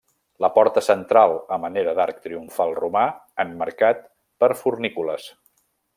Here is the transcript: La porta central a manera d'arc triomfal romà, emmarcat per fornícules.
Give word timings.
La 0.43 0.47
porta 0.53 0.81
central 0.85 1.33
a 1.57 1.59
manera 1.65 1.93
d'arc 1.99 2.23
triomfal 2.23 2.73
romà, 2.79 3.03
emmarcat 3.45 4.03
per 4.45 4.51
fornícules. 4.63 5.29